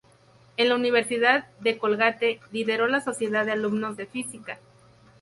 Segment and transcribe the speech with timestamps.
[0.57, 4.57] En la Universidad de Colgate lideró la Sociedad de Alumnos de Física.